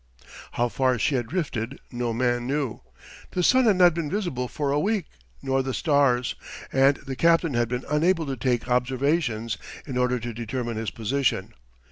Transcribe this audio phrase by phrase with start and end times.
[0.53, 2.81] How far she had drifted no man knew.
[3.33, 5.05] The sun had not been visible for a week,
[5.43, 6.33] nor the stars,
[6.73, 11.53] and the captain had been unable to take observations in order to determine his position.